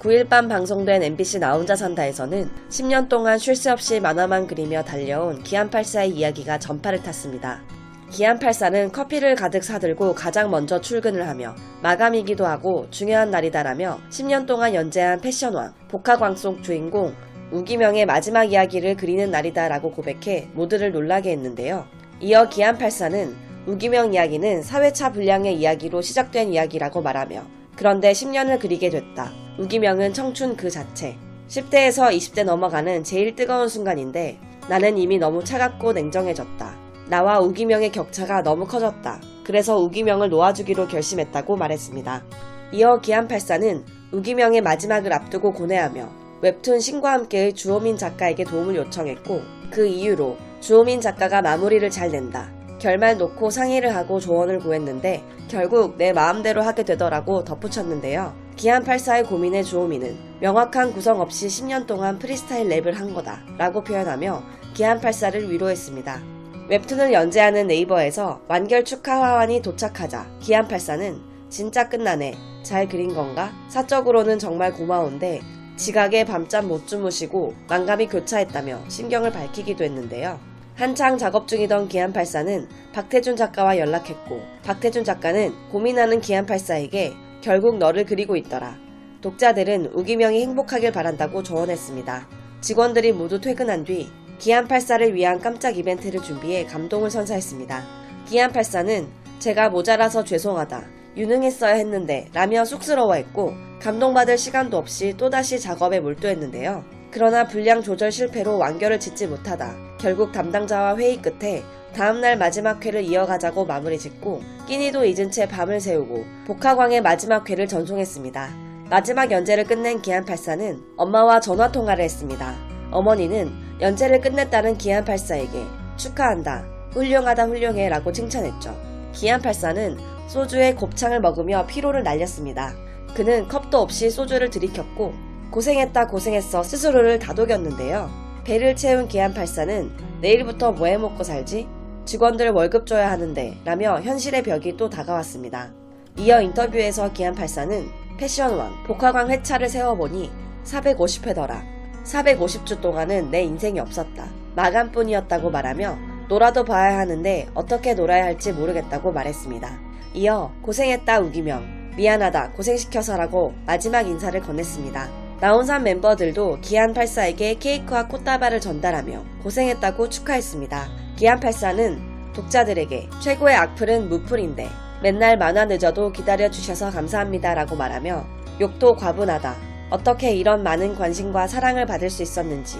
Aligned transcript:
9일 0.00 0.28
밤 0.28 0.48
방송된 0.48 1.02
MBC 1.02 1.38
나 1.38 1.54
혼자 1.54 1.74
산다에서는 1.76 2.50
10년 2.68 3.08
동안 3.08 3.38
쉴 3.38 3.56
새 3.56 3.70
없이 3.70 4.00
만화만 4.00 4.46
그리며 4.46 4.82
달려온 4.82 5.42
기안84의 5.42 6.14
이야기가 6.14 6.58
전파를 6.58 7.02
탔습니다. 7.02 7.62
기안84는 8.10 8.92
커피를 8.92 9.34
가득 9.34 9.64
사들고 9.64 10.14
가장 10.14 10.50
먼저 10.50 10.80
출근을 10.80 11.26
하며 11.26 11.54
마감이기도 11.82 12.46
하고 12.46 12.86
중요한 12.90 13.30
날이다라며 13.30 13.98
10년 14.10 14.46
동안 14.46 14.74
연재한 14.74 15.20
패션왕, 15.20 15.72
복화광 15.88 16.36
속 16.36 16.62
주인공 16.62 17.14
우기명의 17.50 18.06
마지막 18.06 18.44
이야기를 18.44 18.96
그리는 18.96 19.30
날이다라고 19.30 19.92
고백해 19.92 20.48
모두를 20.52 20.92
놀라게 20.92 21.30
했는데요. 21.32 21.86
이어 22.20 22.48
기안84는 22.48 23.34
우기명 23.66 24.12
이야기는 24.12 24.62
사회차 24.62 25.12
불량의 25.12 25.56
이야기로 25.56 26.02
시작된 26.02 26.52
이야기라고 26.52 27.00
말하며 27.00 27.42
그런데 27.76 28.12
10년을 28.12 28.60
그리게 28.60 28.90
됐다. 28.90 29.43
우기명은 29.56 30.12
청춘 30.14 30.56
그 30.56 30.68
자체. 30.68 31.16
10대에서 31.48 32.10
20대 32.10 32.42
넘어가는 32.42 33.04
제일 33.04 33.36
뜨거운 33.36 33.68
순간인데 33.68 34.38
나는 34.68 34.98
이미 34.98 35.16
너무 35.18 35.44
차갑고 35.44 35.92
냉정해졌다. 35.92 36.76
나와 37.08 37.38
우기명의 37.38 37.92
격차가 37.92 38.42
너무 38.42 38.66
커졌다. 38.66 39.20
그래서 39.44 39.78
우기명을 39.78 40.30
놓아주기로 40.30 40.88
결심했다고 40.88 41.56
말했습니다. 41.56 42.24
이어 42.72 43.00
기안84는 43.00 43.84
우기명의 44.10 44.60
마지막을 44.60 45.12
앞두고 45.12 45.52
고뇌하며 45.52 46.08
웹툰 46.40 46.80
신과 46.80 47.12
함께의 47.12 47.52
주호민 47.52 47.96
작가에게 47.96 48.42
도움을 48.42 48.74
요청했고 48.74 49.40
그 49.70 49.86
이유로 49.86 50.36
주호민 50.60 51.00
작가가 51.00 51.42
마무리를 51.42 51.88
잘 51.90 52.10
낸다. 52.10 52.50
결말 52.78 53.16
놓고 53.18 53.50
상의를 53.50 53.94
하고 53.94 54.20
조언을 54.20 54.58
구했는데 54.58 55.22
결국 55.48 55.96
내 55.96 56.12
마음대로 56.12 56.62
하게 56.62 56.82
되더라고 56.84 57.44
덧붙였는데요. 57.44 58.34
기안84의 58.56 59.28
고민에 59.28 59.62
주호민은 59.62 60.16
명확한 60.40 60.92
구성 60.92 61.20
없이 61.20 61.46
10년 61.46 61.86
동안 61.86 62.18
프리스타일 62.18 62.68
랩을 62.68 62.94
한 62.94 63.14
거다 63.14 63.40
라고 63.58 63.82
표현하며 63.82 64.42
기안84를 64.74 65.48
위로했습니다. 65.48 66.22
웹툰을 66.68 67.12
연재하는 67.12 67.66
네이버에서 67.66 68.40
완결 68.48 68.84
축하 68.84 69.20
화환이 69.20 69.60
도착하자 69.60 70.26
기안84는 70.40 71.20
진짜 71.50 71.88
끝나네 71.88 72.34
잘 72.62 72.88
그린 72.88 73.14
건가? 73.14 73.52
사적으로는 73.68 74.38
정말 74.38 74.72
고마운데 74.72 75.40
지각에 75.76 76.24
밤잠 76.24 76.68
못 76.68 76.86
주무시고 76.86 77.54
만감이 77.68 78.06
교차했다며 78.06 78.88
심경을 78.88 79.32
밝히기도 79.32 79.84
했는데요. 79.84 80.53
한창 80.74 81.16
작업 81.16 81.46
중이던 81.46 81.88
기안84는 81.88 82.66
박태준 82.92 83.36
작가와 83.36 83.78
연락했고 83.78 84.40
박태준 84.64 85.04
작가는 85.04 85.52
고민하는 85.70 86.20
기안84에게 86.20 87.12
결국 87.42 87.78
너를 87.78 88.04
그리고 88.04 88.34
있더라. 88.36 88.76
독자들은 89.20 89.92
우기명이 89.94 90.42
행복하길 90.42 90.90
바란다고 90.90 91.44
조언했습니다. 91.44 92.28
직원들이 92.60 93.12
모두 93.12 93.40
퇴근한 93.40 93.84
뒤 93.84 94.10
기안84를 94.40 95.12
위한 95.12 95.38
깜짝 95.38 95.78
이벤트를 95.78 96.20
준비해 96.20 96.64
감동을 96.64 97.08
선사했습니다. 97.08 97.84
기안84는 98.26 99.06
제가 99.38 99.68
모자라서 99.68 100.24
죄송하다. 100.24 100.82
유능했어야 101.16 101.74
했는데 101.74 102.26
라며 102.32 102.64
쑥스러워했고 102.64 103.52
감동받을 103.80 104.36
시간도 104.36 104.76
없이 104.76 105.14
또다시 105.16 105.60
작업에 105.60 106.00
몰두했는데요. 106.00 106.93
그러나 107.14 107.46
분량 107.46 107.80
조절 107.80 108.10
실패로 108.10 108.58
완결을 108.58 108.98
짓지 108.98 109.28
못하다 109.28 109.72
결국 110.00 110.32
담당자와 110.32 110.96
회의 110.96 111.22
끝에 111.22 111.62
다음날 111.94 112.36
마지막 112.36 112.84
회를 112.84 113.04
이어가자고 113.04 113.66
마무리 113.66 113.96
짓고 114.00 114.40
끼니도 114.66 115.04
잊은 115.04 115.30
채 115.30 115.46
밤을 115.46 115.78
새우고 115.78 116.24
복화광의 116.48 117.02
마지막 117.02 117.48
회를 117.48 117.68
전송했습니다. 117.68 118.50
마지막 118.90 119.30
연재를 119.30 119.62
끝낸 119.62 120.02
기안84는 120.02 120.82
엄마와 120.96 121.38
전화 121.38 121.70
통화를 121.70 122.02
했습니다. 122.02 122.56
어머니는 122.90 123.48
연재를 123.80 124.20
끝냈다는 124.20 124.76
기안84에게 124.76 125.68
축하한다. 125.96 126.64
훌륭하다 126.94 127.44
훌륭해 127.44 127.90
라고 127.90 128.10
칭찬했죠. 128.10 128.76
기안84는 129.12 129.98
소주에 130.26 130.74
곱창을 130.74 131.20
먹으며 131.20 131.64
피로를 131.66 132.02
날렸습니다. 132.02 132.74
그는 133.14 133.46
컵도 133.46 133.78
없이 133.78 134.10
소주를 134.10 134.50
들이켰고 134.50 135.33
고생했다 135.54 136.08
고생했어 136.08 136.64
스스로를 136.64 137.20
다독였는데요. 137.20 138.10
배를 138.42 138.74
채운 138.74 139.06
기안84는 139.06 139.88
내일부터 140.20 140.72
뭐 140.72 140.88
해먹고 140.88 141.22
살지? 141.22 141.68
직원들 142.04 142.50
월급 142.50 142.86
줘야 142.88 143.08
하는데 143.12 143.56
라며 143.64 144.00
현실의 144.00 144.42
벽이 144.42 144.76
또 144.76 144.90
다가왔습니다. 144.90 145.72
이어 146.18 146.40
인터뷰에서 146.40 147.12
기안84는 147.12 147.86
패션왕 148.18 148.82
복화광 148.88 149.30
회차를 149.30 149.68
세워보니 149.68 150.32
450회더라. 150.64 151.62
450주 152.02 152.80
동안은 152.80 153.30
내 153.30 153.44
인생이 153.44 153.78
없었다. 153.78 154.26
마감뿐이었다고 154.56 155.50
말하며 155.50 155.96
놀아도 156.28 156.64
봐야 156.64 156.98
하는데 156.98 157.46
어떻게 157.54 157.94
놀아야 157.94 158.24
할지 158.24 158.52
모르겠다고 158.52 159.12
말했습니다. 159.12 159.78
이어 160.14 160.50
고생했다 160.62 161.20
우기명 161.20 161.92
미안하다 161.96 162.50
고생시켜서라고 162.54 163.54
마지막 163.66 164.02
인사를 164.08 164.40
건넸습니다. 164.40 165.23
나온산 165.40 165.82
멤버들도 165.82 166.58
기안84에게 166.62 167.58
케이크와 167.58 168.08
꽃다발을 168.08 168.60
전달하며 168.60 169.22
고생했다고 169.42 170.08
축하했습니다. 170.08 170.88
기안84는 171.16 171.98
독자들에게 172.34 173.10
최고의 173.20 173.56
악플은 173.56 174.08
무플인데 174.08 174.68
맨날 175.02 175.36
만화 175.36 175.64
늦어도 175.66 176.12
기다려주셔서 176.12 176.90
감사합니다 176.90 177.54
라고 177.54 177.76
말하며 177.76 178.24
욕도 178.60 178.94
과분하다. 178.94 179.54
어떻게 179.90 180.32
이런 180.32 180.62
많은 180.62 180.94
관심과 180.94 181.46
사랑을 181.46 181.84
받을 181.86 182.08
수 182.08 182.22
있었는지 182.22 182.78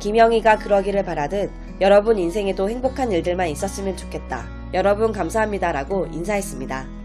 김영희가 0.00 0.58
그러기를 0.58 1.04
바라듯 1.04 1.50
여러분 1.80 2.18
인생에도 2.18 2.68
행복한 2.68 3.12
일들만 3.12 3.48
있었으면 3.48 3.96
좋겠다. 3.96 4.46
여러분 4.74 5.12
감사합니다 5.12 5.72
라고 5.72 6.06
인사했습니다. 6.06 6.99